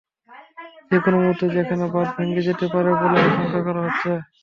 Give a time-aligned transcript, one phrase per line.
[0.89, 4.11] যেকোনো মুহূর্তে সেখানে বাঁধ ভেঙে যেতে পারে বলে আশঙ্কা করা হচ্ছে।